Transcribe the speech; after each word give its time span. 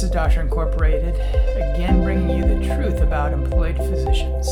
This 0.00 0.08
is 0.08 0.14
Doctor 0.14 0.40
Incorporated, 0.40 1.14
again 1.74 2.02
bringing 2.02 2.30
you 2.34 2.42
the 2.42 2.74
truth 2.74 3.02
about 3.02 3.34
employed 3.34 3.76
physicians. 3.76 4.48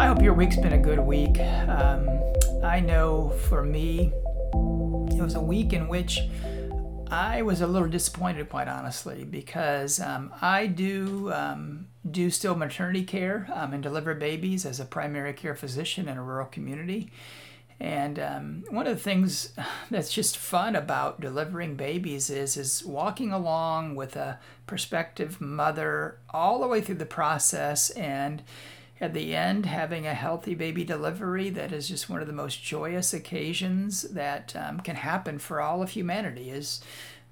I 0.00 0.06
hope 0.06 0.22
your 0.22 0.32
week's 0.32 0.56
been 0.56 0.72
a 0.72 0.78
good 0.78 0.98
week. 0.98 1.38
Um, 1.68 2.08
I 2.64 2.80
know 2.80 3.34
for 3.50 3.62
me, 3.62 4.10
it 5.14 5.20
was 5.20 5.34
a 5.34 5.42
week 5.42 5.74
in 5.74 5.88
which 5.88 6.20
I 7.10 7.42
was 7.42 7.60
a 7.60 7.66
little 7.66 7.86
disappointed, 7.86 8.48
quite 8.48 8.66
honestly, 8.66 9.24
because 9.24 10.00
um, 10.00 10.32
I 10.40 10.68
do 10.68 11.30
um, 11.30 11.88
do 12.10 12.30
still 12.30 12.54
maternity 12.54 13.04
care 13.04 13.46
um, 13.52 13.74
and 13.74 13.82
deliver 13.82 14.14
babies 14.14 14.64
as 14.64 14.80
a 14.80 14.86
primary 14.86 15.34
care 15.34 15.54
physician 15.54 16.08
in 16.08 16.16
a 16.16 16.22
rural 16.22 16.46
community. 16.46 17.10
And 17.82 18.20
um, 18.20 18.64
one 18.70 18.86
of 18.86 18.94
the 18.96 19.02
things 19.02 19.52
that's 19.90 20.12
just 20.12 20.38
fun 20.38 20.76
about 20.76 21.20
delivering 21.20 21.74
babies 21.74 22.30
is 22.30 22.56
is 22.56 22.84
walking 22.84 23.32
along 23.32 23.96
with 23.96 24.14
a 24.14 24.38
prospective 24.66 25.40
mother 25.40 26.18
all 26.30 26.60
the 26.60 26.68
way 26.68 26.80
through 26.80 26.94
the 26.94 27.04
process 27.04 27.90
and 27.90 28.42
at 29.00 29.14
the 29.14 29.34
end 29.34 29.66
having 29.66 30.06
a 30.06 30.14
healthy 30.14 30.54
baby 30.54 30.84
delivery 30.84 31.50
that 31.50 31.72
is 31.72 31.88
just 31.88 32.08
one 32.08 32.20
of 32.20 32.28
the 32.28 32.32
most 32.32 32.62
joyous 32.62 33.12
occasions 33.12 34.02
that 34.02 34.54
um, 34.54 34.78
can 34.78 34.94
happen 34.94 35.40
for 35.40 35.60
all 35.60 35.82
of 35.82 35.90
humanity 35.90 36.50
is 36.50 36.80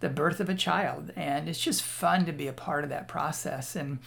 the 0.01 0.09
birth 0.09 0.41
of 0.41 0.49
a 0.49 0.55
child. 0.55 1.13
And 1.15 1.49
it's 1.49 1.61
just 1.61 1.83
fun 1.83 2.27
to 2.27 2.33
be 2.33 2.49
a 2.49 2.53
part 2.53 2.83
of 2.83 2.91
that 2.91 3.07
process. 3.07 3.77
And 3.77 4.01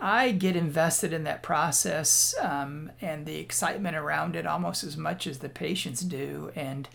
I 0.00 0.32
get 0.32 0.56
invested 0.56 1.12
in 1.12 1.24
that 1.24 1.42
process 1.42 2.34
um, 2.40 2.90
and 3.00 3.26
the 3.26 3.36
excitement 3.36 3.96
around 3.96 4.34
it 4.34 4.46
almost 4.46 4.82
as 4.82 4.96
much 4.96 5.26
as 5.26 5.38
the 5.38 5.48
patients 5.48 6.00
do. 6.00 6.50
And 6.56 6.88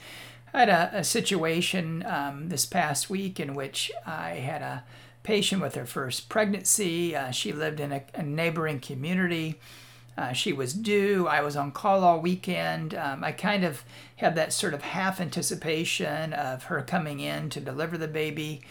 I 0.54 0.60
had 0.62 0.70
a, 0.70 0.92
a 1.00 1.04
situation 1.04 2.04
um, 2.08 2.50
this 2.50 2.66
past 2.66 3.10
week 3.10 3.40
in 3.40 3.54
which 3.54 3.92
I 4.06 4.36
had 4.36 4.62
a 4.62 4.84
patient 5.22 5.62
with 5.62 5.76
her 5.76 5.86
first 5.86 6.30
pregnancy. 6.30 7.16
Uh, 7.16 7.32
she 7.32 7.52
lived 7.52 7.80
in 7.80 7.92
a, 7.92 8.04
a 8.14 8.24
neighboring 8.24 8.80
community. 8.80 9.60
Uh, 10.18 10.32
she 10.32 10.54
was 10.54 10.74
due. 10.74 11.28
I 11.28 11.42
was 11.42 11.58
on 11.58 11.72
call 11.72 12.04
all 12.04 12.22
weekend. 12.22 12.96
Um, 12.96 13.24
I 13.24 13.34
kind 13.34 13.66
of 13.66 13.84
had 14.16 14.36
that 14.36 14.54
sort 14.54 14.74
of 14.74 14.82
half 14.82 15.20
anticipation 15.20 16.32
of 16.34 16.64
her 16.66 16.82
coming 16.82 17.20
in 17.20 17.50
to 17.50 17.60
deliver 17.60 17.98
the 17.98 18.08
baby 18.08 18.62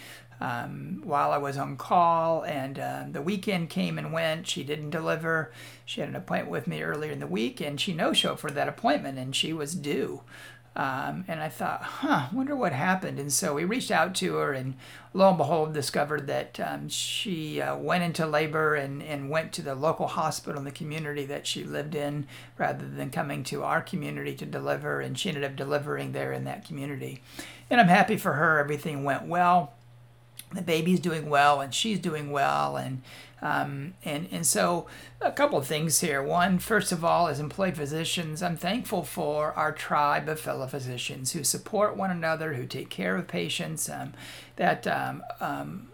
um, 0.41 1.01
while 1.05 1.31
I 1.31 1.39
was 1.39 1.57
on 1.57 1.77
call, 1.77 2.43
and 2.43 2.79
uh, 2.79 3.05
the 3.11 3.23
weekend 3.23 3.71
came 3.71 3.99
and 3.99 4.13
went. 4.13 4.47
She 4.47 4.65
didn't 4.65 4.91
deliver. 4.91 5.53
She 5.85 6.01
had 6.01 6.09
an 6.11 6.17
appointment 6.17 6.51
with 6.51 6.67
me 6.67 6.83
earlier 6.83 7.13
in 7.13 7.21
the 7.21 7.27
week, 7.27 7.61
and 7.61 7.81
she 7.81 7.93
no 7.93 8.13
showed 8.13 8.41
for 8.41 8.51
that 8.51 8.69
appointment, 8.69 9.19
and 9.19 9.35
she 9.35 9.53
was 9.53 9.75
due. 9.75 10.23
Um, 10.77 11.25
and 11.29 11.41
I 11.41 11.49
thought, 11.49 11.83
huh, 11.83 12.27
wonder 12.33 12.57
what 12.57 12.73
happened. 12.73 13.21
And 13.21 13.33
so 13.33 13.55
we 13.55 13.65
reached 13.65 13.93
out 13.93 14.15
to 14.17 14.35
her, 14.35 14.53
and 14.53 14.75
lo 15.13 15.29
and 15.29 15.39
behold, 15.39 15.73
discovered 15.73 16.27
that 16.27 16.59
um, 16.59 16.89
she 16.89 17.61
uh, 17.61 17.77
went 17.77 18.03
into 18.03 18.27
labor 18.27 18.75
and, 18.75 19.01
and 19.01 19.31
went 19.31 19.53
to 19.53 19.63
the 19.63 19.77
local 19.77 20.09
hospital 20.09 20.59
in 20.59 20.65
the 20.65 20.73
community 20.73 21.25
that 21.27 21.47
she 21.47 21.63
lived 21.63 21.95
in 21.95 22.27
rather 22.59 22.89
than 22.89 23.11
coming 23.11 23.45
to 23.45 23.63
our 23.63 23.81
community 23.81 24.35
to 24.35 24.47
deliver. 24.47 25.01
And 25.01 25.17
she 25.17 25.29
ended 25.29 25.45
up 25.45 25.55
delivering 25.55 26.11
there 26.11 26.33
in 26.33 26.43
that 26.45 26.67
community. 26.67 27.23
And 27.71 27.81
I'm 27.81 27.89
happy 27.89 28.17
for 28.17 28.33
her. 28.33 28.59
Everything 28.59 29.05
went 29.05 29.29
well 29.29 29.75
the 30.55 30.63
baby's 30.63 31.01
doing 31.01 31.29
well 31.29 31.61
and 31.61 31.75
she's 31.75 31.99
doing 31.99 32.31
well 32.31 32.77
and 32.77 33.03
um, 33.43 33.93
and 34.05 34.27
and 34.33 34.47
so 34.47 34.87
a 35.21 35.31
couple 35.31 35.59
of 35.59 35.67
things 35.67 36.01
here. 36.01 36.23
One, 36.23 36.59
first 36.59 36.93
of 36.93 37.05
all, 37.05 37.29
as 37.29 37.39
employed 37.39 37.77
physicians, 37.77 38.43
I'm 38.43 38.57
thankful 38.57 39.03
for 39.03 39.53
our 39.53 39.71
tribe 39.71 40.31
of 40.31 40.41
fellow 40.41 40.67
physicians 40.67 41.33
who 41.33 41.45
support 41.45 41.95
one 41.95 42.11
another, 42.11 42.55
who 42.55 42.65
take 42.65 42.89
care 42.89 43.17
of 43.17 43.29
patients. 43.29 43.91
Um, 43.91 44.15
that 44.57 44.87
um, 44.87 45.23
um 45.41 45.89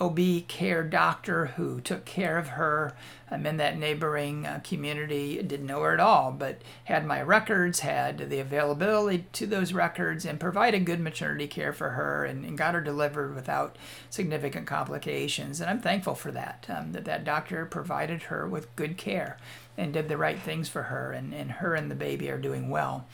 OB 0.00 0.46
care 0.48 0.82
doctor 0.82 1.46
who 1.56 1.80
took 1.80 2.04
care 2.04 2.38
of 2.38 2.48
her 2.48 2.94
I'm 3.30 3.46
in 3.46 3.56
that 3.58 3.78
neighboring 3.78 4.46
uh, 4.46 4.60
community. 4.64 5.42
Didn't 5.42 5.66
know 5.66 5.82
her 5.82 5.92
at 5.92 6.00
all, 6.00 6.32
but 6.32 6.62
had 6.84 7.06
my 7.06 7.22
records, 7.22 7.80
had 7.80 8.30
the 8.30 8.40
availability 8.40 9.26
to 9.34 9.46
those 9.46 9.72
records, 9.72 10.24
and 10.24 10.40
provided 10.40 10.86
good 10.86 11.00
maternity 11.00 11.46
care 11.46 11.72
for 11.72 11.90
her 11.90 12.24
and, 12.24 12.44
and 12.44 12.56
got 12.56 12.74
her 12.74 12.80
delivered 12.80 13.34
without 13.34 13.76
significant 14.10 14.66
complications. 14.66 15.60
And 15.60 15.68
I'm 15.68 15.80
thankful 15.80 16.14
for 16.14 16.30
that, 16.32 16.66
um, 16.68 16.92
that 16.92 17.04
that 17.04 17.24
doctor 17.24 17.66
provided 17.66 18.24
her 18.24 18.46
with 18.46 18.74
good 18.76 18.96
care 18.96 19.36
and 19.76 19.92
did 19.92 20.08
the 20.08 20.16
right 20.16 20.38
things 20.38 20.68
for 20.68 20.84
her, 20.84 21.12
and, 21.12 21.32
and 21.32 21.52
her 21.52 21.74
and 21.74 21.90
the 21.90 21.94
baby 21.94 22.30
are 22.30 22.38
doing 22.38 22.68
well. 22.68 23.06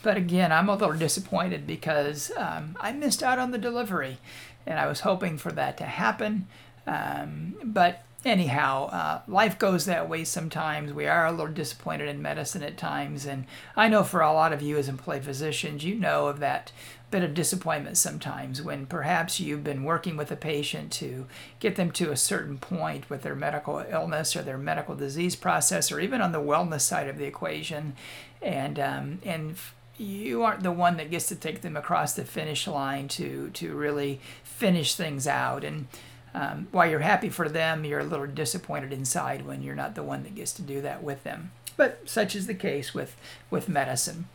But 0.00 0.16
again, 0.16 0.52
I'm 0.52 0.68
a 0.68 0.76
little 0.76 0.96
disappointed 0.96 1.66
because 1.66 2.30
um, 2.36 2.76
I 2.80 2.92
missed 2.92 3.22
out 3.22 3.40
on 3.40 3.50
the 3.50 3.58
delivery 3.58 4.18
and 4.66 4.78
I 4.78 4.86
was 4.86 5.00
hoping 5.00 5.38
for 5.38 5.52
that 5.52 5.76
to 5.78 5.84
happen. 5.84 6.46
Um, 6.86 7.54
but 7.62 8.04
anyhow, 8.24 8.86
uh, 8.86 9.20
life 9.28 9.58
goes 9.58 9.86
that 9.86 10.08
way 10.08 10.24
sometimes. 10.24 10.92
We 10.92 11.06
are 11.06 11.26
a 11.26 11.30
little 11.30 11.52
disappointed 11.52 12.08
in 12.08 12.22
medicine 12.22 12.62
at 12.62 12.76
times, 12.76 13.26
and 13.26 13.44
I 13.76 13.88
know 13.88 14.04
for 14.04 14.20
a 14.20 14.32
lot 14.32 14.52
of 14.52 14.62
you 14.62 14.76
as 14.76 14.88
employed 14.88 15.24
physicians, 15.24 15.84
you 15.84 15.94
know 15.94 16.26
of 16.26 16.40
that 16.40 16.72
bit 17.10 17.22
of 17.22 17.32
disappointment 17.32 17.96
sometimes 17.96 18.60
when 18.60 18.84
perhaps 18.84 19.40
you've 19.40 19.64
been 19.64 19.82
working 19.82 20.14
with 20.14 20.30
a 20.30 20.36
patient 20.36 20.92
to 20.92 21.26
get 21.58 21.76
them 21.76 21.90
to 21.90 22.10
a 22.10 22.16
certain 22.16 22.58
point 22.58 23.08
with 23.08 23.22
their 23.22 23.34
medical 23.34 23.82
illness 23.90 24.36
or 24.36 24.42
their 24.42 24.58
medical 24.58 24.94
disease 24.94 25.34
process, 25.34 25.90
or 25.90 26.00
even 26.00 26.20
on 26.20 26.32
the 26.32 26.40
wellness 26.40 26.82
side 26.82 27.08
of 27.08 27.16
the 27.16 27.24
equation, 27.24 27.94
and 28.42 28.78
um, 28.78 29.18
and 29.24 29.56
you 29.98 30.42
aren't 30.42 30.62
the 30.62 30.72
one 30.72 30.96
that 30.96 31.10
gets 31.10 31.28
to 31.28 31.36
take 31.36 31.60
them 31.60 31.76
across 31.76 32.14
the 32.14 32.24
finish 32.24 32.66
line 32.66 33.08
to 33.08 33.50
to 33.50 33.74
really 33.74 34.20
finish 34.42 34.94
things 34.94 35.26
out. 35.26 35.64
And 35.64 35.86
um, 36.34 36.68
while 36.70 36.88
you're 36.88 37.00
happy 37.00 37.28
for 37.28 37.48
them 37.48 37.84
you're 37.84 38.00
a 38.00 38.04
little 38.04 38.26
disappointed 38.26 38.92
inside 38.92 39.46
when 39.46 39.62
you're 39.62 39.74
not 39.74 39.94
the 39.94 40.02
one 40.02 40.22
that 40.22 40.34
gets 40.34 40.52
to 40.54 40.62
do 40.62 40.80
that 40.82 41.02
with 41.02 41.24
them. 41.24 41.52
But 41.76 42.08
such 42.08 42.34
is 42.34 42.46
the 42.46 42.54
case 42.54 42.94
with 42.94 43.16
with 43.50 43.68
medicine. 43.68 44.28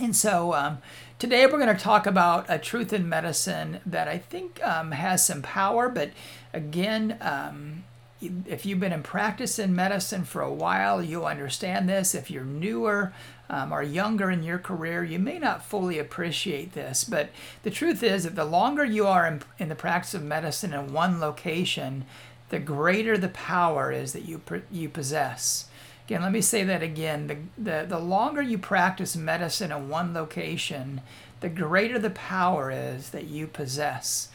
And 0.00 0.16
so 0.16 0.54
um, 0.54 0.78
today 1.22 1.46
we're 1.46 1.52
going 1.52 1.68
to 1.68 1.80
talk 1.80 2.06
about 2.06 2.46
a 2.48 2.58
truth 2.58 2.92
in 2.92 3.08
medicine 3.08 3.78
that 3.86 4.08
i 4.08 4.18
think 4.18 4.60
um, 4.64 4.90
has 4.90 5.24
some 5.24 5.40
power 5.40 5.88
but 5.88 6.10
again 6.52 7.16
um, 7.20 7.84
if 8.46 8.64
you've 8.64 8.80
been 8.80 8.92
in 8.92 9.02
practice 9.02 9.58
in 9.58 9.74
medicine 9.74 10.24
for 10.24 10.42
a 10.42 10.52
while, 10.52 11.02
you'll 11.02 11.26
understand 11.26 11.88
this. 11.88 12.14
If 12.14 12.30
you're 12.30 12.44
newer 12.44 13.12
um, 13.50 13.72
or 13.72 13.82
younger 13.82 14.30
in 14.30 14.42
your 14.42 14.58
career, 14.58 15.02
you 15.02 15.18
may 15.18 15.38
not 15.38 15.64
fully 15.64 15.98
appreciate 15.98 16.72
this. 16.72 17.04
But 17.04 17.30
the 17.62 17.70
truth 17.70 18.02
is 18.02 18.24
that 18.24 18.34
the 18.34 18.44
longer 18.44 18.84
you 18.84 19.06
are 19.06 19.26
in, 19.26 19.42
in 19.58 19.68
the 19.68 19.74
practice 19.74 20.14
of 20.14 20.22
medicine 20.22 20.72
in 20.72 20.92
one 20.92 21.20
location, 21.20 22.04
the 22.48 22.58
greater 22.58 23.18
the 23.18 23.28
power 23.28 23.90
is 23.90 24.12
that 24.12 24.24
you, 24.24 24.40
you 24.70 24.88
possess. 24.88 25.68
Again, 26.06 26.22
let 26.22 26.32
me 26.32 26.40
say 26.40 26.64
that 26.64 26.82
again. 26.82 27.26
The, 27.26 27.36
the, 27.56 27.86
the 27.88 27.98
longer 27.98 28.42
you 28.42 28.58
practice 28.58 29.16
medicine 29.16 29.72
in 29.72 29.88
one 29.88 30.12
location, 30.14 31.00
the 31.40 31.48
greater 31.48 31.98
the 31.98 32.10
power 32.10 32.70
is 32.70 33.10
that 33.10 33.24
you 33.24 33.46
possess. 33.46 34.28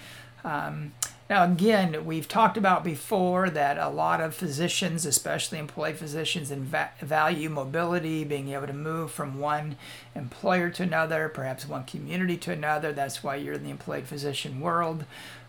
Um, 0.43 0.93
now, 1.29 1.43
again, 1.43 2.05
we've 2.05 2.27
talked 2.27 2.55
about 2.55 2.85
before 2.85 3.49
that 3.49 3.77
a 3.77 3.89
lot 3.89 4.21
of 4.21 4.33
physicians, 4.33 5.05
especially 5.05 5.59
employed 5.59 5.97
physicians, 5.97 6.51
value 6.51 7.49
mobility, 7.49 8.23
being 8.23 8.49
able 8.49 8.67
to 8.67 8.73
move 8.73 9.11
from 9.11 9.38
one 9.38 9.75
employer 10.15 10.69
to 10.69 10.83
another, 10.83 11.27
perhaps 11.27 11.67
one 11.67 11.83
community 11.83 12.38
to 12.38 12.53
another. 12.53 12.93
That's 12.93 13.23
why 13.23 13.35
you're 13.35 13.55
in 13.55 13.65
the 13.65 13.69
employed 13.69 14.05
physician 14.05 14.61
world. 14.61 15.03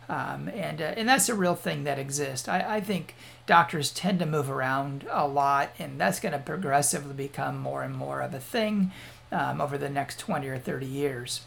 Um, 0.09 0.49
and, 0.49 0.81
uh, 0.81 0.94
and 0.97 1.09
that's 1.09 1.28
a 1.28 1.34
real 1.34 1.54
thing 1.54 1.84
that 1.84 1.98
exists. 1.98 2.48
I, 2.48 2.77
I 2.77 2.80
think 2.80 3.15
doctors 3.47 3.91
tend 3.91 4.19
to 4.19 4.27
move 4.27 4.51
around 4.51 5.07
a 5.10 5.28
lot, 5.28 5.71
and 5.78 6.01
that's 6.01 6.19
going 6.19 6.33
to 6.33 6.39
progressively 6.39 7.15
become 7.15 7.59
more 7.59 7.83
and 7.83 7.95
more 7.95 8.21
of 8.21 8.34
a 8.34 8.41
thing 8.41 8.91
um, 9.30 9.60
over 9.60 9.78
the 9.78 9.91
next 9.91 10.19
20 10.19 10.48
or 10.48 10.59
30 10.59 10.86
years. 10.86 11.42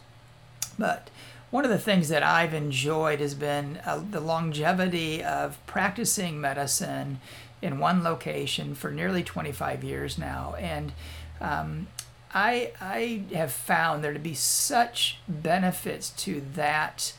But 0.77 1.09
one 1.51 1.65
of 1.65 1.69
the 1.69 1.77
things 1.77 2.09
that 2.09 2.23
I've 2.23 2.53
enjoyed 2.53 3.19
has 3.19 3.35
been 3.35 3.79
uh, 3.85 4.01
the 4.09 4.21
longevity 4.21 5.23
of 5.23 5.63
practicing 5.67 6.39
medicine 6.39 7.19
in 7.61 7.77
one 7.77 8.03
location 8.03 8.73
for 8.73 8.89
nearly 8.89 9.21
25 9.21 9.83
years 9.83 10.17
now. 10.17 10.55
And 10.57 10.93
um, 11.39 11.87
I, 12.33 12.71
I 12.79 13.23
have 13.35 13.51
found 13.51 14.03
there 14.03 14.13
to 14.13 14.19
be 14.19 14.33
such 14.33 15.19
benefits 15.27 16.09
to 16.23 16.41
that 16.55 17.13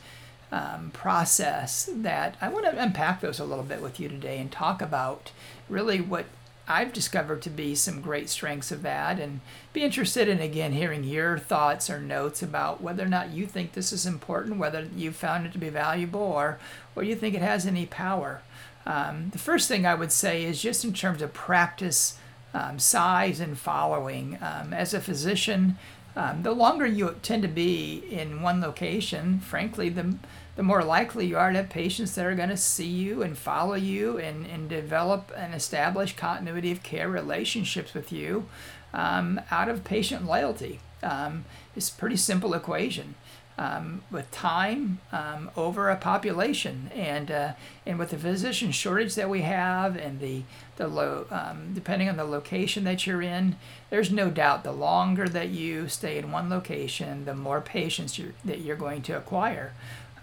um, 0.51 0.91
process 0.91 1.89
that 1.93 2.35
I 2.41 2.49
want 2.49 2.65
to 2.65 2.77
unpack 2.77 3.21
those 3.21 3.39
a 3.39 3.45
little 3.45 3.63
bit 3.63 3.81
with 3.81 3.99
you 3.99 4.09
today 4.09 4.39
and 4.39 4.51
talk 4.51 4.81
about 4.81 5.31
really 5.69 6.01
what 6.01 6.25
I've 6.67 6.93
discovered 6.93 7.41
to 7.41 7.49
be 7.49 7.75
some 7.75 8.01
great 8.01 8.29
strengths 8.29 8.71
of 8.71 8.83
that 8.83 9.19
and 9.19 9.41
be 9.73 9.83
interested 9.83 10.29
in 10.29 10.39
again 10.39 10.71
hearing 10.71 11.03
your 11.03 11.37
thoughts 11.37 11.89
or 11.89 11.99
notes 11.99 12.41
about 12.41 12.81
whether 12.81 13.03
or 13.03 13.09
not 13.09 13.31
you 13.31 13.45
think 13.45 13.73
this 13.73 13.91
is 13.91 14.05
important, 14.05 14.57
whether 14.57 14.87
you 14.95 15.11
found 15.11 15.45
it 15.45 15.51
to 15.53 15.57
be 15.57 15.69
valuable 15.69 16.21
or 16.21 16.59
or 16.95 17.03
you 17.03 17.15
think 17.15 17.35
it 17.35 17.41
has 17.41 17.65
any 17.65 17.85
power. 17.85 18.41
Um, 18.85 19.29
the 19.31 19.37
first 19.37 19.67
thing 19.67 19.85
I 19.85 19.95
would 19.95 20.11
say 20.11 20.43
is 20.43 20.61
just 20.61 20.85
in 20.85 20.93
terms 20.93 21.21
of 21.21 21.33
practice 21.33 22.17
um, 22.53 22.79
size 22.79 23.39
and 23.39 23.57
following. 23.57 24.37
Um, 24.41 24.73
as 24.73 24.93
a 24.93 25.01
physician, 25.01 25.77
um, 26.15 26.43
the 26.43 26.51
longer 26.51 26.85
you 26.85 27.15
tend 27.23 27.41
to 27.41 27.47
be 27.47 28.03
in 28.09 28.41
one 28.41 28.61
location, 28.61 29.39
frankly, 29.39 29.89
the 29.89 30.15
the 30.55 30.63
more 30.63 30.83
likely 30.83 31.25
you 31.25 31.37
are 31.37 31.51
to 31.51 31.57
have 31.57 31.69
patients 31.69 32.13
that 32.15 32.25
are 32.25 32.35
going 32.35 32.49
to 32.49 32.57
see 32.57 32.87
you 32.87 33.23
and 33.23 33.37
follow 33.37 33.73
you 33.73 34.17
and, 34.17 34.45
and 34.45 34.69
develop 34.69 35.31
and 35.35 35.53
establish 35.53 36.15
continuity 36.15 36.71
of 36.71 36.83
care 36.83 37.09
relationships 37.09 37.93
with 37.93 38.11
you 38.11 38.47
um, 38.93 39.41
out 39.49 39.67
of 39.67 39.83
patient 39.83 40.25
loyalty. 40.25 40.79
Um, 41.01 41.45
it's 41.75 41.89
a 41.89 41.93
pretty 41.93 42.17
simple 42.17 42.53
equation. 42.53 43.15
Um, 43.55 44.01
with 44.09 44.31
time 44.31 44.97
um, 45.11 45.51
over 45.55 45.91
a 45.91 45.95
population, 45.95 46.89
and 46.91 47.29
uh, 47.29 47.53
and 47.85 47.99
with 47.99 48.09
the 48.09 48.17
physician 48.17 48.71
shortage 48.71 49.13
that 49.13 49.29
we 49.29 49.41
have, 49.41 49.95
and 49.95 50.19
the 50.19 50.41
the 50.77 50.87
low, 50.87 51.27
um, 51.29 51.71
depending 51.75 52.09
on 52.09 52.17
the 52.17 52.23
location 52.23 52.83
that 52.85 53.05
you're 53.05 53.21
in, 53.21 53.57
there's 53.91 54.09
no 54.09 54.31
doubt 54.31 54.63
the 54.63 54.71
longer 54.71 55.29
that 55.29 55.49
you 55.49 55.87
stay 55.87 56.17
in 56.17 56.31
one 56.31 56.49
location, 56.49 57.25
the 57.25 57.35
more 57.35 57.61
patients 57.61 58.17
you're, 58.17 58.33
that 58.43 58.61
you're 58.61 58.75
going 58.75 59.03
to 59.03 59.15
acquire. 59.15 59.73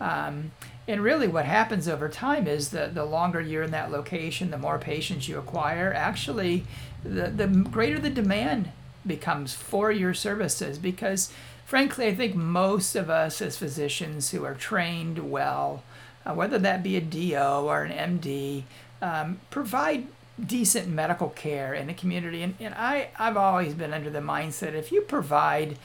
Um, 0.00 0.52
and 0.88 1.02
really, 1.02 1.28
what 1.28 1.44
happens 1.44 1.86
over 1.86 2.08
time 2.08 2.46
is 2.46 2.70
that 2.70 2.94
the 2.94 3.04
longer 3.04 3.40
you're 3.40 3.62
in 3.62 3.70
that 3.70 3.92
location, 3.92 4.50
the 4.50 4.58
more 4.58 4.78
patients 4.78 5.28
you 5.28 5.38
acquire. 5.38 5.92
Actually, 5.94 6.64
the, 7.04 7.28
the 7.28 7.46
greater 7.46 7.98
the 7.98 8.10
demand 8.10 8.72
becomes 9.06 9.54
for 9.54 9.92
your 9.92 10.14
services 10.14 10.78
because, 10.78 11.32
frankly, 11.64 12.06
I 12.06 12.14
think 12.14 12.34
most 12.34 12.96
of 12.96 13.08
us 13.08 13.40
as 13.40 13.56
physicians 13.56 14.30
who 14.30 14.44
are 14.44 14.54
trained 14.54 15.30
well, 15.30 15.82
uh, 16.26 16.34
whether 16.34 16.58
that 16.58 16.82
be 16.82 16.96
a 16.96 17.00
DO 17.00 17.36
or 17.36 17.84
an 17.84 18.18
MD, 18.18 18.64
um, 19.00 19.40
provide 19.50 20.06
decent 20.44 20.88
medical 20.88 21.28
care 21.28 21.74
in 21.74 21.86
the 21.86 21.94
community. 21.94 22.42
And, 22.42 22.54
and 22.58 22.74
I, 22.74 23.08
I've 23.18 23.36
always 23.36 23.74
been 23.74 23.92
under 23.92 24.10
the 24.10 24.20
mindset 24.20 24.74
if 24.74 24.90
you 24.90 25.02
provide 25.02 25.78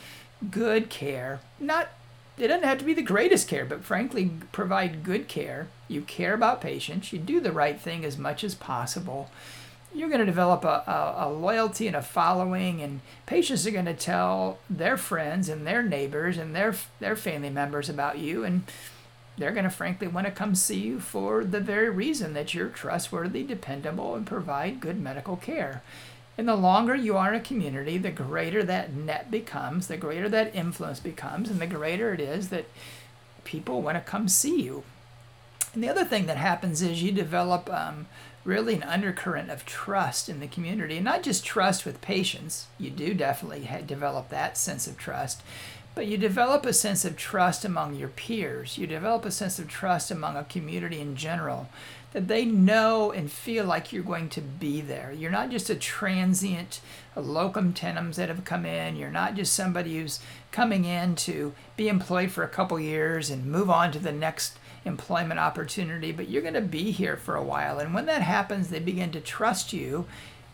good 0.49 0.89
care, 0.89 1.39
not 1.59 1.89
it 2.37 2.47
doesn't 2.47 2.67
have 2.67 2.79
to 2.79 2.85
be 2.85 2.93
the 2.93 3.01
greatest 3.01 3.47
care, 3.47 3.65
but 3.65 3.83
frankly, 3.83 4.31
provide 4.51 5.03
good 5.03 5.27
care. 5.27 5.67
You 5.87 6.01
care 6.01 6.33
about 6.33 6.61
patients. 6.61 7.13
You 7.13 7.19
do 7.19 7.39
the 7.39 7.51
right 7.51 7.79
thing 7.79 8.03
as 8.03 8.17
much 8.17 8.43
as 8.43 8.55
possible. 8.55 9.29
You're 9.93 10.09
going 10.09 10.19
to 10.19 10.25
develop 10.25 10.65
a, 10.65 10.83
a, 10.85 11.27
a 11.27 11.29
loyalty 11.29 11.87
and 11.87 11.95
a 11.95 12.01
following, 12.01 12.81
and 12.81 12.99
patients 13.25 13.65
are 13.65 13.71
going 13.71 13.85
to 13.85 13.93
tell 13.93 14.59
their 14.69 14.97
friends 14.97 15.47
and 15.47 15.65
their 15.65 15.81
neighbors 15.81 16.37
and 16.37 16.53
their 16.53 16.75
their 16.99 17.15
family 17.15 17.49
members 17.49 17.87
about 17.87 18.17
you, 18.17 18.43
and 18.43 18.63
they're 19.37 19.53
going 19.53 19.63
to 19.63 19.69
frankly 19.69 20.07
want 20.07 20.27
to 20.27 20.31
come 20.31 20.55
see 20.55 20.79
you 20.79 20.99
for 20.99 21.45
the 21.45 21.61
very 21.61 21.89
reason 21.89 22.33
that 22.33 22.53
you're 22.53 22.67
trustworthy, 22.67 23.43
dependable, 23.43 24.15
and 24.15 24.27
provide 24.27 24.81
good 24.81 24.99
medical 24.99 25.37
care. 25.37 25.81
And 26.37 26.47
the 26.47 26.55
longer 26.55 26.95
you 26.95 27.15
are 27.15 27.33
in 27.33 27.39
a 27.39 27.43
community, 27.43 27.97
the 27.97 28.11
greater 28.11 28.61
that 28.63 28.93
net 28.93 29.31
becomes, 29.31 29.87
the 29.87 29.97
greater 29.97 30.27
that 30.29 30.53
influence 30.53 30.99
becomes, 30.99 31.49
and 31.49 31.61
the 31.61 31.67
greater 31.67 32.13
it 32.13 32.19
is 32.19 32.49
that 32.49 32.65
people 33.45 33.81
want 33.81 33.95
to 33.97 34.11
come 34.11 34.27
see 34.27 34.61
you. 34.61 34.83
And 35.73 35.83
the 35.83 35.89
other 35.89 36.05
thing 36.05 36.25
that 36.25 36.37
happens 36.37 36.81
is 36.81 37.03
you 37.03 37.11
develop 37.11 37.71
um, 37.71 38.07
really 38.43 38.75
an 38.75 38.83
undercurrent 38.83 39.49
of 39.49 39.65
trust 39.65 40.27
in 40.27 40.39
the 40.39 40.47
community, 40.47 40.95
and 40.95 41.05
not 41.05 41.23
just 41.23 41.45
trust 41.45 41.85
with 41.85 42.01
patients. 42.01 42.67
You 42.77 42.89
do 42.89 43.13
definitely 43.13 43.69
develop 43.85 44.29
that 44.29 44.57
sense 44.57 44.87
of 44.87 44.97
trust, 44.97 45.41
but 45.95 46.07
you 46.07 46.17
develop 46.17 46.65
a 46.65 46.73
sense 46.73 47.05
of 47.05 47.15
trust 47.15 47.63
among 47.63 47.95
your 47.95 48.09
peers. 48.09 48.77
You 48.77 48.87
develop 48.87 49.23
a 49.23 49.31
sense 49.31 49.57
of 49.57 49.69
trust 49.69 50.11
among 50.11 50.35
a 50.35 50.43
community 50.43 50.99
in 50.99 51.15
general 51.15 51.69
that 52.15 52.29
they 52.29 52.45
know 52.45 53.11
and 53.11 53.29
feel 53.29 53.65
like 53.65 53.91
you're 53.91 54.01
going 54.01 54.29
to 54.29 54.39
be 54.39 54.79
there. 54.79 55.11
You're 55.11 55.29
not 55.29 55.49
just 55.49 55.69
a 55.69 55.75
transient 55.75 56.79
a 57.13 57.19
locum 57.21 57.73
tenens 57.73 58.15
that 58.15 58.29
have 58.29 58.45
come 58.45 58.65
in. 58.65 58.95
You're 58.95 59.09
not 59.09 59.35
just 59.35 59.53
somebody 59.53 59.97
who's 59.97 60.21
coming 60.49 60.85
in 60.85 61.15
to 61.17 61.53
be 61.75 61.89
employed 61.89 62.31
for 62.31 62.43
a 62.43 62.47
couple 62.47 62.79
years 62.79 63.29
and 63.29 63.45
move 63.45 63.69
on 63.69 63.91
to 63.91 63.99
the 63.99 64.13
next 64.13 64.57
employment 64.85 65.41
opportunity, 65.41 66.13
but 66.13 66.29
you're 66.29 66.41
going 66.41 66.53
to 66.53 66.61
be 66.61 66.91
here 66.91 67.17
for 67.17 67.35
a 67.35 67.43
while. 67.43 67.79
And 67.79 67.93
when 67.93 68.05
that 68.05 68.21
happens, 68.21 68.69
they 68.69 68.79
begin 68.79 69.11
to 69.11 69.19
trust 69.19 69.73
you 69.73 70.05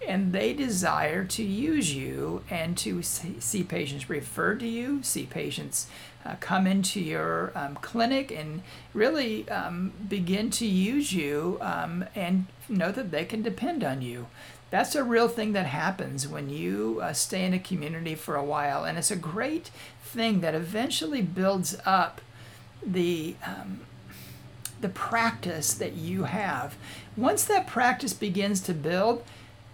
and 0.07 0.33
they 0.33 0.53
desire 0.53 1.23
to 1.25 1.43
use 1.43 1.93
you 1.93 2.43
and 2.49 2.77
to 2.77 3.01
see 3.03 3.63
patients 3.63 4.09
referred 4.09 4.59
to 4.59 4.67
you, 4.67 5.03
see 5.03 5.25
patients 5.25 5.87
uh, 6.25 6.35
come 6.39 6.67
into 6.67 6.99
your 6.99 7.51
um, 7.55 7.75
clinic 7.75 8.31
and 8.31 8.61
really 8.93 9.47
um, 9.49 9.91
begin 10.07 10.49
to 10.51 10.65
use 10.65 11.13
you 11.13 11.57
um, 11.61 12.05
and 12.15 12.45
know 12.69 12.91
that 12.91 13.11
they 13.11 13.25
can 13.25 13.41
depend 13.41 13.83
on 13.83 14.01
you. 14.01 14.27
That's 14.69 14.95
a 14.95 15.03
real 15.03 15.27
thing 15.27 15.53
that 15.53 15.65
happens 15.65 16.27
when 16.27 16.49
you 16.49 16.99
uh, 17.03 17.13
stay 17.13 17.43
in 17.43 17.53
a 17.53 17.59
community 17.59 18.15
for 18.15 18.35
a 18.35 18.43
while, 18.43 18.85
and 18.85 18.97
it's 18.97 19.11
a 19.11 19.17
great 19.17 19.69
thing 20.01 20.39
that 20.41 20.55
eventually 20.55 21.21
builds 21.21 21.75
up 21.85 22.21
the 22.85 23.35
um, 23.45 23.81
the 24.79 24.89
practice 24.89 25.73
that 25.75 25.93
you 25.93 26.23
have. 26.23 26.75
Once 27.15 27.43
that 27.43 27.67
practice 27.67 28.13
begins 28.13 28.61
to 28.61 28.73
build, 28.73 29.23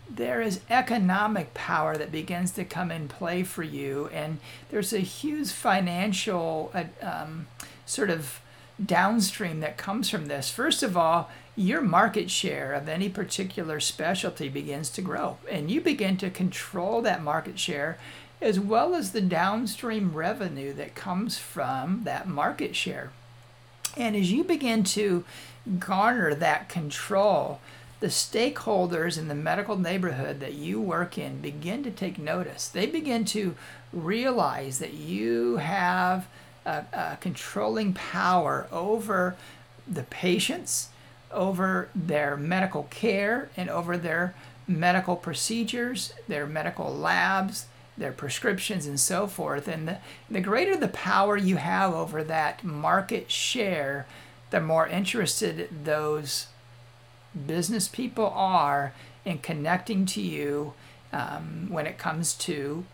there 0.09 0.41
is 0.41 0.61
economic 0.69 1.53
power 1.53 1.97
that 1.97 2.11
begins 2.11 2.51
to 2.51 2.63
come 2.63 2.91
in 2.91 3.07
play 3.07 3.43
for 3.43 3.63
you, 3.63 4.09
and 4.13 4.39
there's 4.69 4.93
a 4.93 4.99
huge 4.99 5.51
financial 5.51 6.71
uh, 6.73 6.85
um, 7.01 7.47
sort 7.85 8.09
of 8.09 8.39
downstream 8.83 9.59
that 9.59 9.77
comes 9.77 10.09
from 10.09 10.27
this. 10.27 10.49
First 10.49 10.83
of 10.83 10.95
all, 10.95 11.29
your 11.55 11.81
market 11.81 12.29
share 12.29 12.73
of 12.73 12.87
any 12.87 13.09
particular 13.09 13.79
specialty 13.79 14.49
begins 14.49 14.89
to 14.91 15.01
grow, 15.01 15.37
and 15.49 15.71
you 15.71 15.81
begin 15.81 16.17
to 16.17 16.29
control 16.29 17.01
that 17.01 17.23
market 17.23 17.57
share 17.57 17.97
as 18.39 18.59
well 18.59 18.93
as 18.93 19.11
the 19.11 19.21
downstream 19.21 20.13
revenue 20.13 20.71
that 20.73 20.93
comes 20.93 21.37
from 21.39 22.03
that 22.03 22.27
market 22.27 22.75
share. 22.75 23.11
And 23.95 24.15
as 24.15 24.31
you 24.31 24.43
begin 24.43 24.83
to 24.83 25.25
garner 25.79 26.35
that 26.35 26.69
control, 26.69 27.59
the 27.99 28.07
stakeholders 28.07 29.17
in 29.17 29.27
the 29.27 29.35
medical 29.35 29.77
neighborhood 29.77 30.39
that 30.39 30.53
you 30.53 30.79
work 30.79 31.17
in 31.17 31.41
begin 31.41 31.83
to 31.83 31.91
take 31.91 32.19
notice. 32.19 32.67
They 32.67 32.85
begin 32.85 33.25
to 33.25 33.55
realize 33.91 34.79
that 34.79 34.93
you 34.93 35.57
have 35.57 36.27
a, 36.65 36.83
a 36.93 37.17
controlling 37.19 37.93
power 37.93 38.67
over 38.71 39.35
the 39.87 40.03
patients, 40.03 40.89
over 41.31 41.89
their 41.95 42.37
medical 42.37 42.83
care, 42.83 43.49
and 43.57 43.69
over 43.69 43.97
their 43.97 44.35
medical 44.67 45.15
procedures, 45.15 46.13
their 46.27 46.45
medical 46.45 46.93
labs, 46.93 47.65
their 47.97 48.11
prescriptions, 48.11 48.85
and 48.85 48.99
so 48.99 49.25
forth. 49.25 49.67
And 49.67 49.87
the, 49.87 49.97
the 50.29 50.41
greater 50.41 50.77
the 50.77 50.87
power 50.89 51.35
you 51.35 51.55
have 51.55 51.93
over 51.93 52.23
that 52.25 52.63
market 52.63 53.31
share, 53.31 54.05
the 54.51 54.61
more 54.61 54.87
interested 54.87 55.69
those 55.83 56.47
business 57.45 57.87
people 57.87 58.31
are 58.35 58.93
in 59.25 59.39
connecting 59.39 60.05
to 60.05 60.21
you 60.21 60.73
um, 61.11 61.67
when 61.69 61.85
it 61.85 61.97
comes 61.97 62.33
to 62.33 62.85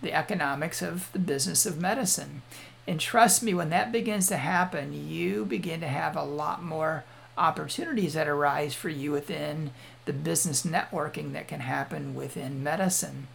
the 0.00 0.12
economics 0.12 0.82
of 0.82 1.10
the 1.12 1.18
business 1.18 1.64
of 1.66 1.80
medicine. 1.80 2.42
And 2.86 2.98
trust 2.98 3.42
me, 3.42 3.54
when 3.54 3.70
that 3.70 3.92
begins 3.92 4.26
to 4.28 4.36
happen, 4.36 5.08
you 5.08 5.44
begin 5.44 5.80
to 5.80 5.88
have 5.88 6.16
a 6.16 6.24
lot 6.24 6.62
more 6.62 7.04
opportunities 7.38 8.14
that 8.14 8.28
arise 8.28 8.74
for 8.74 8.88
you 8.88 9.12
within 9.12 9.70
the 10.04 10.12
business 10.12 10.66
networking 10.66 11.32
that 11.32 11.48
can 11.48 11.60
happen 11.60 12.14
within 12.14 12.62
medicine. 12.62 13.28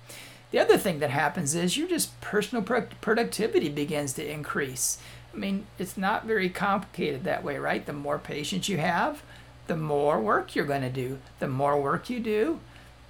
The 0.51 0.59
other 0.59 0.77
thing 0.77 0.99
that 0.99 1.09
happens 1.09 1.55
is 1.55 1.77
your 1.77 1.87
just 1.87 2.19
personal 2.21 2.63
productivity 2.63 3.69
begins 3.69 4.13
to 4.13 4.29
increase. 4.29 4.97
I 5.33 5.37
mean, 5.37 5.67
it's 5.77 5.97
not 5.97 6.25
very 6.25 6.49
complicated 6.49 7.23
that 7.23 7.43
way, 7.43 7.57
right? 7.57 7.85
The 7.85 7.93
more 7.93 8.19
patients 8.19 8.69
you 8.69 8.77
have, 8.77 9.23
the 9.67 9.77
more 9.77 10.19
work 10.19 10.55
you're 10.55 10.65
going 10.65 10.81
to 10.81 10.89
do. 10.89 11.19
The 11.39 11.47
more 11.47 11.79
work 11.79 12.09
you 12.09 12.19
do, 12.19 12.59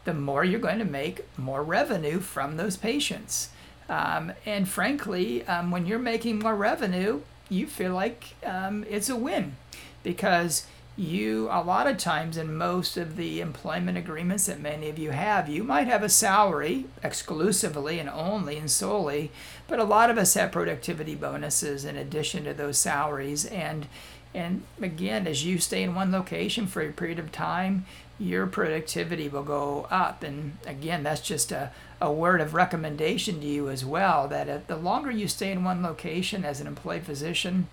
the 0.03 0.13
more 0.13 0.43
you're 0.43 0.59
going 0.59 0.79
to 0.79 0.85
make 0.85 1.25
more 1.37 1.63
revenue 1.63 2.19
from 2.19 2.57
those 2.57 2.77
patients. 2.77 3.49
Um, 3.89 4.33
and 4.45 4.67
frankly, 4.67 5.45
um, 5.47 5.71
when 5.71 5.85
you're 5.85 5.99
making 5.99 6.39
more 6.39 6.55
revenue, 6.55 7.21
you 7.49 7.67
feel 7.67 7.93
like 7.93 8.35
um, 8.45 8.85
it's 8.89 9.09
a 9.09 9.15
win 9.15 9.55
because 10.03 10.65
you, 10.97 11.47
a 11.51 11.61
lot 11.61 11.85
of 11.85 11.97
times 11.97 12.37
in 12.37 12.57
most 12.57 12.97
of 12.97 13.17
the 13.17 13.39
employment 13.39 13.97
agreements 13.97 14.47
that 14.47 14.59
many 14.59 14.89
of 14.89 14.97
you 14.97 15.11
have, 15.11 15.47
you 15.47 15.63
might 15.63 15.87
have 15.87 16.01
a 16.01 16.09
salary 16.09 16.85
exclusively 17.03 17.99
and 17.99 18.09
only 18.09 18.57
and 18.57 18.71
solely, 18.71 19.31
but 19.67 19.79
a 19.79 19.83
lot 19.83 20.09
of 20.09 20.17
us 20.17 20.33
have 20.33 20.51
productivity 20.51 21.13
bonuses 21.13 21.85
in 21.85 21.95
addition 21.95 22.45
to 22.45 22.53
those 22.53 22.79
salaries. 22.79 23.45
And 23.45 23.87
and 24.33 24.63
again, 24.81 25.27
as 25.27 25.45
you 25.45 25.57
stay 25.57 25.83
in 25.83 25.95
one 25.95 26.11
location 26.11 26.67
for 26.67 26.81
a 26.81 26.91
period 26.91 27.19
of 27.19 27.31
time, 27.31 27.85
your 28.19 28.47
productivity 28.47 29.29
will 29.29 29.43
go 29.43 29.87
up. 29.89 30.23
And 30.23 30.57
again, 30.65 31.03
that's 31.03 31.21
just 31.21 31.51
a, 31.51 31.71
a 32.01 32.11
word 32.11 32.41
of 32.41 32.53
recommendation 32.53 33.39
to 33.41 33.45
you 33.45 33.69
as 33.69 33.85
well 33.85 34.27
that 34.27 34.67
the 34.67 34.75
longer 34.75 35.11
you 35.11 35.27
stay 35.27 35.51
in 35.51 35.63
one 35.63 35.83
location 35.83 36.43
as 36.43 36.59
an 36.59 36.67
employed 36.67 37.03
physician, 37.03 37.67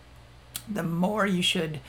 the 0.70 0.82
more 0.82 1.26
you 1.26 1.42
should 1.42 1.80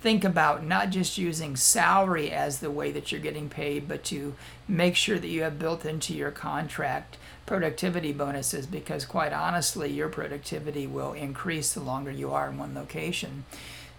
think 0.00 0.22
about 0.22 0.62
not 0.62 0.90
just 0.90 1.16
using 1.16 1.56
salary 1.56 2.30
as 2.30 2.60
the 2.60 2.70
way 2.70 2.92
that 2.92 3.10
you're 3.10 3.20
getting 3.20 3.48
paid, 3.48 3.88
but 3.88 4.04
to 4.04 4.34
make 4.68 4.94
sure 4.94 5.18
that 5.18 5.28
you 5.28 5.42
have 5.42 5.58
built 5.58 5.84
into 5.84 6.12
your 6.12 6.30
contract 6.30 7.16
productivity 7.46 8.12
bonuses 8.12 8.66
because, 8.66 9.06
quite 9.06 9.32
honestly, 9.32 9.90
your 9.90 10.08
productivity 10.08 10.86
will 10.86 11.14
increase 11.14 11.72
the 11.72 11.80
longer 11.80 12.10
you 12.10 12.30
are 12.32 12.50
in 12.50 12.58
one 12.58 12.74
location. 12.74 13.44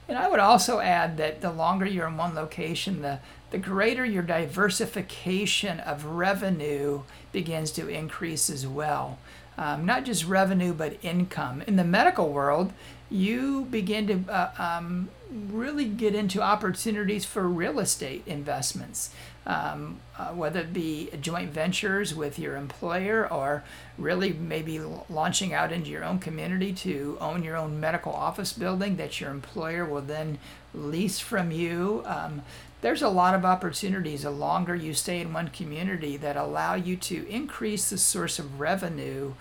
And 0.07 0.17
I 0.17 0.29
would 0.29 0.39
also 0.39 0.79
add 0.79 1.17
that 1.17 1.41
the 1.41 1.51
longer 1.51 1.85
you're 1.85 2.07
in 2.07 2.17
one 2.17 2.35
location, 2.35 3.01
the, 3.01 3.19
the 3.49 3.57
greater 3.57 4.05
your 4.05 4.23
diversification 4.23 5.79
of 5.79 6.05
revenue 6.05 7.01
begins 7.31 7.71
to 7.71 7.87
increase 7.87 8.49
as 8.49 8.67
well. 8.67 9.17
Um, 9.57 9.85
not 9.85 10.05
just 10.05 10.25
revenue, 10.25 10.73
but 10.73 10.97
income. 11.01 11.63
In 11.65 11.75
the 11.75 11.83
medical 11.83 12.29
world, 12.29 12.73
you 13.09 13.65
begin 13.71 14.07
to 14.07 14.31
uh, 14.31 14.51
um, 14.57 15.09
really 15.31 15.85
get 15.85 16.13
into 16.13 16.41
opportunities 16.41 17.25
for 17.25 17.47
real 17.47 17.79
estate 17.79 18.23
investments 18.25 19.11
um, 19.45 19.99
uh, 20.17 20.29
whether 20.29 20.61
it 20.61 20.73
be 20.73 21.09
joint 21.21 21.51
ventures 21.51 22.15
with 22.15 22.39
your 22.39 22.55
employer 22.55 23.31
or 23.31 23.63
really 23.97 24.33
maybe 24.33 24.79
launching 25.09 25.53
out 25.53 25.71
into 25.71 25.89
your 25.89 26.03
own 26.03 26.19
community 26.19 26.73
to 26.73 27.17
own 27.21 27.43
your 27.43 27.55
own 27.55 27.79
medical 27.79 28.11
office 28.11 28.53
building 28.53 28.95
that 28.97 29.21
your 29.21 29.29
employer 29.29 29.85
will 29.85 30.01
then 30.01 30.39
lease 30.73 31.19
from 31.19 31.51
you. 31.51 32.01
Um, 32.05 32.41
there's 32.81 33.01
a 33.01 33.09
lot 33.09 33.33
of 33.33 33.45
opportunities 33.45 34.23
the 34.23 34.31
longer 34.31 34.75
you 34.75 34.93
stay 34.93 35.19
in 35.21 35.33
one 35.33 35.47
community 35.49 36.17
that 36.17 36.35
allow 36.35 36.75
you 36.75 36.95
to 36.97 37.27
increase 37.29 37.89
the 37.89 37.97
source 37.97 38.37
of 38.39 38.59
revenue 38.59 39.33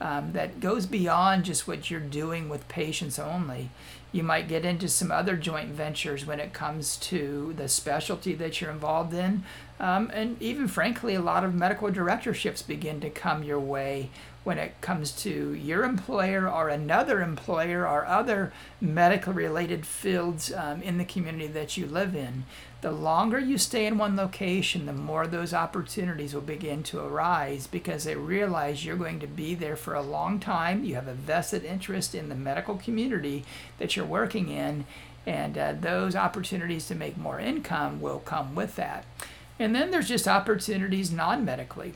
um, 0.00 0.32
that 0.32 0.60
goes 0.60 0.86
beyond 0.86 1.44
just 1.44 1.68
what 1.68 1.90
you're 1.90 2.00
doing 2.00 2.48
with 2.48 2.66
patients 2.68 3.18
only. 3.18 3.70
You 4.12 4.22
might 4.22 4.46
get 4.46 4.66
into 4.66 4.88
some 4.88 5.10
other 5.10 5.36
joint 5.36 5.70
ventures 5.70 6.26
when 6.26 6.38
it 6.38 6.52
comes 6.52 6.96
to 6.98 7.54
the 7.56 7.66
specialty 7.66 8.34
that 8.34 8.60
you're 8.60 8.70
involved 8.70 9.14
in. 9.14 9.44
Um, 9.80 10.10
and 10.14 10.40
even 10.40 10.68
frankly, 10.68 11.14
a 11.14 11.20
lot 11.20 11.44
of 11.44 11.54
medical 11.54 11.90
directorships 11.90 12.62
begin 12.62 13.00
to 13.00 13.10
come 13.10 13.42
your 13.42 13.58
way 13.58 14.10
when 14.44 14.58
it 14.58 14.80
comes 14.80 15.12
to 15.12 15.54
your 15.54 15.84
employer 15.84 16.48
or 16.50 16.68
another 16.68 17.22
employer 17.22 17.86
or 17.86 18.04
other 18.06 18.52
medical 18.80 19.32
related 19.32 19.86
fields 19.86 20.52
um, 20.52 20.82
in 20.82 20.98
the 20.98 21.04
community 21.04 21.46
that 21.46 21.76
you 21.76 21.86
live 21.86 22.14
in. 22.14 22.44
The 22.80 22.90
longer 22.90 23.38
you 23.38 23.58
stay 23.58 23.86
in 23.86 23.98
one 23.98 24.16
location, 24.16 24.86
the 24.86 24.92
more 24.92 25.28
those 25.28 25.54
opportunities 25.54 26.34
will 26.34 26.40
begin 26.40 26.82
to 26.84 26.98
arise 26.98 27.68
because 27.68 28.02
they 28.02 28.16
realize 28.16 28.84
you're 28.84 28.96
going 28.96 29.20
to 29.20 29.28
be 29.28 29.54
there 29.54 29.76
for 29.76 29.94
a 29.94 30.02
long 30.02 30.40
time. 30.40 30.82
You 30.82 30.96
have 30.96 31.06
a 31.06 31.14
vested 31.14 31.64
interest 31.64 32.12
in 32.12 32.28
the 32.28 32.34
medical 32.34 32.76
community 32.76 33.44
that 33.78 33.94
you're 33.94 34.04
working 34.04 34.48
in, 34.48 34.84
and 35.24 35.56
uh, 35.56 35.74
those 35.80 36.16
opportunities 36.16 36.88
to 36.88 36.96
make 36.96 37.16
more 37.16 37.38
income 37.38 38.00
will 38.00 38.18
come 38.18 38.56
with 38.56 38.74
that. 38.74 39.04
And 39.62 39.74
then 39.74 39.90
there's 39.90 40.08
just 40.08 40.28
opportunities 40.28 41.10
non 41.10 41.44
medically 41.44 41.94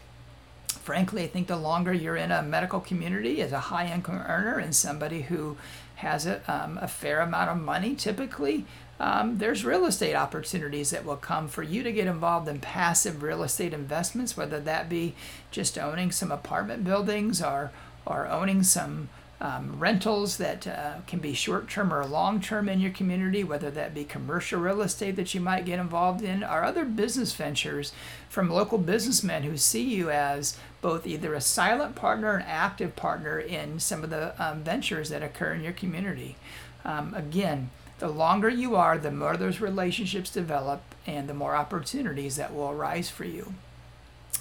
frankly, 0.87 1.25
I 1.25 1.27
think 1.27 1.49
the 1.49 1.57
longer 1.57 1.93
you're 1.93 2.15
in 2.15 2.31
a 2.31 2.45
medical 2.45 2.79
community 2.79 3.43
as 3.43 3.51
a 3.51 3.59
high 3.59 3.93
income 3.93 4.23
earner 4.25 4.61
and 4.61 4.73
somebody 4.73 5.23
who 5.23 5.57
has 5.97 6.27
a, 6.27 6.41
um, 6.47 6.79
a 6.81 6.87
fair 6.87 7.23
amount 7.23 7.51
of 7.51 7.57
money, 7.57 7.97
typically, 7.97 8.65
um, 9.01 9.39
there's 9.39 9.65
real 9.65 9.85
estate 9.85 10.15
opportunities 10.15 10.91
that 10.91 11.05
will 11.05 11.17
come 11.17 11.49
for 11.49 11.65
you 11.65 11.83
to 11.83 11.91
get 11.91 12.07
involved 12.07 12.47
in 12.47 12.61
passive 12.61 13.25
real 13.25 13.43
estate 13.43 13.75
investments, 13.75 14.37
whether 14.37 14.61
that 14.61 14.89
be 14.89 15.17
just 15.51 15.77
owning 15.77 16.13
some 16.13 16.31
apartment 16.31 16.85
buildings 16.85 17.43
or, 17.43 17.73
or 18.07 18.29
owning 18.29 18.63
some 18.63 19.09
um, 19.41 19.79
rentals 19.79 20.39
that 20.39 20.67
uh, 20.67 20.95
can 21.07 21.19
be 21.19 21.35
short 21.35 21.69
term 21.69 21.93
or 21.93 22.05
long 22.07 22.41
term 22.41 22.69
in 22.69 22.81
your 22.81 22.91
community, 22.91 23.45
whether 23.45 23.71
that 23.71 23.95
be 23.95 24.05
commercial 24.05 24.61
real 24.61 24.81
estate 24.81 25.17
that 25.17 25.35
you 25.35 25.41
might 25.41 25.67
get 25.67 25.79
involved 25.79 26.23
in, 26.23 26.43
or 26.43 26.65
other 26.65 26.85
business 26.85 27.35
ventures 27.35 27.93
from 28.29 28.49
local 28.49 28.79
businessmen 28.79 29.43
who 29.43 29.57
see 29.57 29.83
you 29.83 30.11
as 30.11 30.57
both 30.81 31.07
either 31.07 31.35
a 31.35 31.41
silent 31.41 31.95
partner 31.95 32.29
or 32.33 32.37
an 32.37 32.47
active 32.47 32.97
partner 32.97 33.39
in 33.39 33.79
some 33.79 34.03
of 34.03 34.11
the 34.11 34.35
um, 34.43 34.63
ventures 34.63 35.11
that 35.11 35.23
occur 35.23 35.53
in 35.53 35.63
your 35.63 35.73
community. 35.73 36.37
Um, 36.85 37.13
again, 37.15 37.71
the 37.99 38.09
longer 38.09 38.49
you 38.49 38.77
are, 38.77 38.97
the 38.97 39.11
more 39.11 39.37
those 39.37 39.61
relationships 39.61 40.31
develop 40.31 40.83
and 41.07 41.29
the 41.29 41.35
more 41.35 41.57
opportunities 41.57 42.37
that 42.37 42.55
will 42.55 42.71
arise 42.71 43.11
for 43.11 43.25
you. 43.25 43.55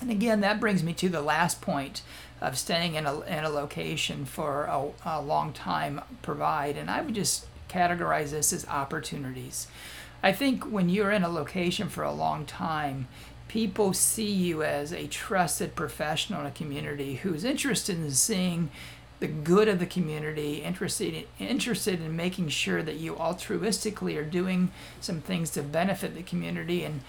And 0.01 0.11
again, 0.11 0.41
that 0.41 0.59
brings 0.59 0.83
me 0.83 0.93
to 0.93 1.09
the 1.09 1.21
last 1.21 1.61
point 1.61 2.01
of 2.41 2.57
staying 2.57 2.95
in 2.95 3.05
a, 3.05 3.21
in 3.21 3.43
a 3.43 3.49
location 3.49 4.25
for 4.25 4.65
a, 4.65 4.89
a 5.05 5.21
long 5.21 5.53
time 5.53 6.01
provide. 6.21 6.77
And 6.77 6.89
I 6.89 7.01
would 7.01 7.15
just 7.15 7.45
categorize 7.69 8.31
this 8.31 8.53
as 8.53 8.67
opportunities. 8.67 9.67
I 10.21 10.31
think 10.31 10.63
when 10.63 10.89
you're 10.89 11.11
in 11.11 11.23
a 11.23 11.29
location 11.29 11.89
for 11.89 12.03
a 12.03 12.11
long 12.11 12.45
time, 12.45 13.07
people 13.47 13.93
see 13.93 14.31
you 14.31 14.63
as 14.63 14.91
a 14.91 15.07
trusted 15.07 15.75
professional 15.75 16.41
in 16.41 16.47
a 16.47 16.51
community 16.51 17.15
who's 17.15 17.43
interested 17.43 17.97
in 17.97 18.11
seeing 18.11 18.69
the 19.19 19.27
good 19.27 19.67
of 19.67 19.79
the 19.79 19.85
community, 19.85 20.55
interested 20.55 21.13
in, 21.13 21.23
interested 21.39 22.01
in 22.01 22.15
making 22.15 22.49
sure 22.49 22.83
that 22.83 22.95
you 22.95 23.13
altruistically 23.15 24.17
are 24.17 24.25
doing 24.25 24.71
some 24.99 25.21
things 25.21 25.51
to 25.51 25.63
benefit 25.63 26.15
the 26.15 26.23
community 26.23 26.83
and 26.83 27.01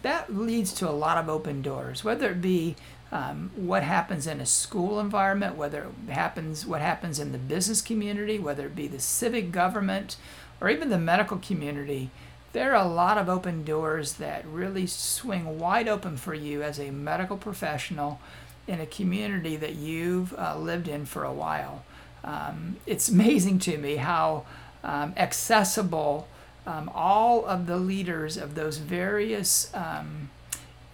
that 0.00 0.34
leads 0.34 0.72
to 0.72 0.88
a 0.88 0.90
lot 0.90 1.18
of 1.18 1.28
open 1.28 1.60
doors, 1.60 2.02
whether 2.02 2.30
it 2.30 2.40
be 2.40 2.74
um, 3.12 3.50
what 3.54 3.82
happens 3.82 4.26
in 4.26 4.40
a 4.40 4.46
school 4.46 4.98
environment, 4.98 5.54
whether 5.54 5.88
it 6.08 6.12
happens 6.12 6.64
what 6.66 6.80
happens 6.80 7.18
in 7.18 7.32
the 7.32 7.38
business 7.38 7.82
community, 7.82 8.38
whether 8.38 8.66
it 8.66 8.74
be 8.74 8.88
the 8.88 8.98
civic 8.98 9.52
government, 9.52 10.16
or 10.60 10.70
even 10.70 10.88
the 10.88 10.98
medical 10.98 11.36
community. 11.36 12.10
There 12.54 12.74
are 12.74 12.84
a 12.84 12.88
lot 12.88 13.18
of 13.18 13.28
open 13.28 13.64
doors 13.64 14.14
that 14.14 14.46
really 14.46 14.86
swing 14.86 15.58
wide 15.58 15.88
open 15.88 16.16
for 16.16 16.34
you 16.34 16.62
as 16.62 16.80
a 16.80 16.90
medical 16.90 17.36
professional 17.36 18.18
in 18.66 18.80
a 18.80 18.86
community 18.86 19.56
that 19.56 19.74
you've 19.74 20.32
uh, 20.38 20.56
lived 20.56 20.88
in 20.88 21.04
for 21.04 21.24
a 21.24 21.32
while. 21.32 21.84
Um, 22.24 22.76
it's 22.86 23.08
amazing 23.10 23.58
to 23.60 23.76
me 23.76 23.96
how 23.96 24.46
um, 24.82 25.12
accessible 25.18 26.28
um, 26.66 26.90
all 26.94 27.44
of 27.44 27.66
the 27.66 27.76
leaders 27.76 28.36
of 28.36 28.54
those 28.54 28.78
various 28.78 29.74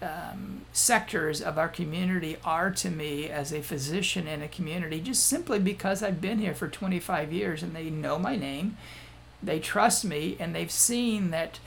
um, 0.01 0.61
sectors 0.71 1.41
of 1.41 1.57
our 1.57 1.67
community 1.67 2.37
are 2.45 2.71
to 2.71 2.89
me 2.89 3.29
as 3.29 3.51
a 3.51 3.61
physician 3.61 4.27
in 4.27 4.41
a 4.41 4.47
community 4.47 5.01
just 5.01 5.25
simply 5.25 5.59
because 5.59 6.01
I've 6.01 6.21
been 6.21 6.39
here 6.39 6.53
for 6.53 6.67
25 6.67 7.33
years 7.33 7.63
and 7.63 7.75
they 7.75 7.89
know 7.89 8.17
my 8.17 8.35
name, 8.35 8.77
they 9.43 9.59
trust 9.59 10.05
me, 10.05 10.37
and 10.39 10.55
they've 10.55 10.71
seen 10.71 11.31
that 11.31 11.59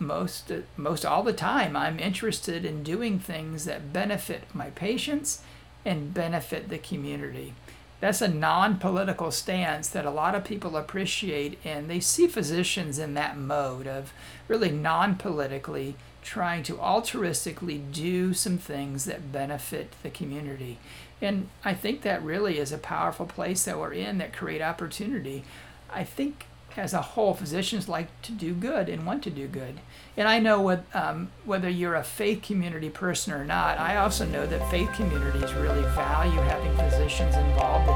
most 0.00 0.50
most 0.76 1.04
all 1.04 1.22
the 1.22 1.32
time 1.32 1.76
I'm 1.76 2.00
interested 2.00 2.64
in 2.64 2.82
doing 2.82 3.18
things 3.18 3.64
that 3.64 3.92
benefit 3.92 4.42
my 4.52 4.70
patients 4.70 5.40
and 5.84 6.12
benefit 6.12 6.68
the 6.68 6.78
community. 6.78 7.54
That's 8.00 8.20
a 8.20 8.28
non 8.28 8.78
political 8.78 9.30
stance 9.30 9.88
that 9.88 10.04
a 10.04 10.10
lot 10.10 10.34
of 10.34 10.44
people 10.44 10.76
appreciate, 10.76 11.58
and 11.64 11.88
they 11.88 12.00
see 12.00 12.26
physicians 12.26 12.98
in 12.98 13.14
that 13.14 13.38
mode 13.38 13.86
of 13.86 14.12
really 14.48 14.70
non 14.70 15.14
politically 15.14 15.94
trying 16.24 16.62
to 16.64 16.74
altruistically 16.74 17.92
do 17.92 18.32
some 18.32 18.58
things 18.58 19.04
that 19.04 19.30
benefit 19.30 19.92
the 20.02 20.10
community. 20.10 20.78
And 21.20 21.48
I 21.64 21.74
think 21.74 22.02
that 22.02 22.22
really 22.22 22.58
is 22.58 22.72
a 22.72 22.78
powerful 22.78 23.26
place 23.26 23.64
that 23.64 23.78
we're 23.78 23.92
in 23.92 24.18
that 24.18 24.32
create 24.32 24.62
opportunity. 24.62 25.44
I 25.92 26.02
think 26.02 26.46
as 26.76 26.92
a 26.92 27.02
whole, 27.02 27.34
physicians 27.34 27.88
like 27.88 28.08
to 28.22 28.32
do 28.32 28.52
good 28.52 28.88
and 28.88 29.06
want 29.06 29.22
to 29.22 29.30
do 29.30 29.46
good. 29.46 29.78
And 30.16 30.26
I 30.26 30.40
know 30.40 30.60
what, 30.60 30.84
um, 30.92 31.30
whether 31.44 31.68
you're 31.68 31.94
a 31.94 32.02
faith 32.02 32.42
community 32.42 32.90
person 32.90 33.32
or 33.32 33.44
not, 33.44 33.78
I 33.78 33.98
also 33.98 34.26
know 34.26 34.46
that 34.46 34.70
faith 34.70 34.90
communities 34.94 35.52
really 35.54 35.82
value 35.94 36.40
having 36.40 36.74
physicians 36.76 37.36
involved 37.36 37.88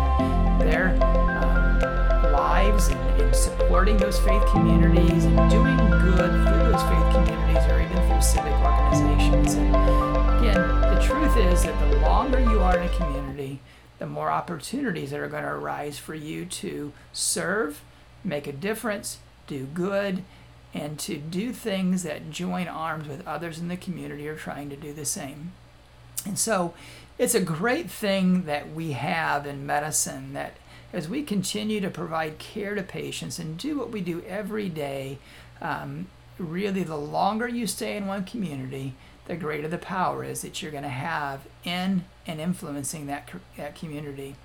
in 0.63 0.69
their 0.69 1.28
lives 2.59 2.89
and, 2.89 3.21
and 3.21 3.37
supporting 3.37 3.97
those 3.97 4.19
faith 4.19 4.45
communities 4.47 5.25
and 5.27 5.49
doing 5.49 5.77
good 5.77 6.31
through 6.45 6.73
those 6.73 6.83
faith 6.91 7.15
communities 7.15 7.65
or 7.71 7.81
even 7.81 7.97
through 8.09 8.21
civic 8.21 8.53
organizations. 8.53 9.55
And 9.55 9.77
again, 10.39 10.81
the 10.93 11.01
truth 11.01 11.37
is 11.37 11.63
that 11.63 11.79
the 11.79 11.99
longer 12.01 12.41
you 12.41 12.59
are 12.59 12.77
in 12.77 12.83
a 12.83 12.97
community, 12.97 13.61
the 14.01 14.09
more 14.09 14.29
opportunities 14.29 15.11
that 15.13 15.21
are 15.21 15.29
going 15.29 15.45
to 15.45 15.51
arise 15.51 15.99
for 15.99 16.17
you 16.17 16.47
to 16.47 16.93
serve 17.13 17.81
make 18.25 18.49
a 18.49 18.53
difference, 18.53 19.19
do 19.47 19.65
good, 19.67 20.25
and 20.75 20.99
to 20.99 21.17
do 21.17 21.53
things 21.53 22.03
that 22.03 22.33
join 22.33 22.67
arms 22.67 23.07
with 23.07 23.25
others 23.25 23.61
in 23.61 23.69
the 23.69 23.77
community 23.77 24.27
who 24.27 24.33
are 24.33 24.37
trying 24.37 24.69
to 24.69 24.77
do 24.77 24.93
the 24.93 25.05
same. 25.05 25.53
And 26.27 26.37
so 26.37 26.75
it's 27.19 27.37
a 27.37 27.41
great 27.41 27.89
thing 27.89 28.47
that 28.47 28.75
we 28.75 28.93
have 28.93 29.47
in 29.47 29.65
medicine 29.65 30.33
that 30.33 30.57
as 30.93 31.09
we 31.09 31.23
continue 31.23 31.81
to 31.81 31.91
provide 31.91 32.39
care 32.39 32.75
to 32.75 32.83
patients 32.83 33.39
and 33.39 33.59
do 33.59 33.79
what 33.79 33.91
we 33.91 34.01
do 34.01 34.23
every 34.27 34.69
day, 34.69 35.19
um, 35.61 36.07
really 36.39 36.83
the 36.83 36.97
longer 36.97 37.47
you 37.49 37.67
stay 37.67 37.97
in 37.97 38.07
one 38.07 38.25
community, 38.25 38.95
the 39.27 39.37
greater 39.37 39.69
the 39.69 39.79
power 39.79 40.25
is 40.25 40.41
that 40.43 40.63
you're 40.63 40.73
going 40.73 40.83
to 40.83 40.89
have 40.89 41.41
in 41.65 42.05
and 42.27 42.41
influencing 42.41 43.07
that, 43.07 43.29
that 43.57 43.75
community. 43.75 44.37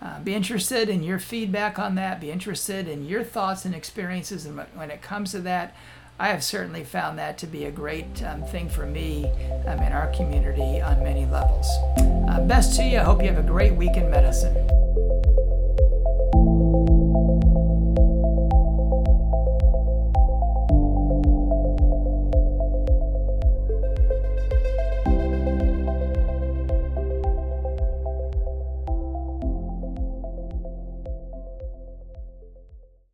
Uh, 0.00 0.20
be 0.20 0.34
interested 0.34 0.88
in 0.88 1.02
your 1.02 1.18
feedback 1.18 1.78
on 1.78 1.94
that. 1.94 2.20
Be 2.20 2.30
interested 2.30 2.88
in 2.88 3.06
your 3.06 3.22
thoughts 3.22 3.64
and 3.64 3.74
experiences. 3.74 4.46
And 4.46 4.58
when 4.74 4.90
it 4.90 5.02
comes 5.02 5.32
to 5.32 5.40
that, 5.40 5.74
I 6.18 6.28
have 6.28 6.44
certainly 6.44 6.84
found 6.84 7.18
that 7.18 7.38
to 7.38 7.46
be 7.46 7.64
a 7.64 7.70
great 7.70 8.22
um, 8.22 8.44
thing 8.44 8.68
for 8.68 8.86
me 8.86 9.26
um, 9.66 9.80
in 9.80 9.92
our 9.92 10.12
community 10.14 10.80
on 10.80 11.02
many 11.02 11.26
levels. 11.26 11.66
Uh, 11.98 12.40
best 12.46 12.76
to 12.76 12.84
you. 12.84 13.00
I 13.00 13.02
hope 13.02 13.20
you 13.20 13.28
have 13.28 13.44
a 13.44 13.46
great 13.46 13.74
week 13.74 13.96
in 13.96 14.10
medicine. 14.10 14.83